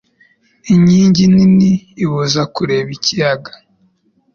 Inkingi 0.73 1.23
nini 1.33 1.71
ibuza 2.03 2.41
kureba 2.53 2.89
ikiyaga. 2.97 3.51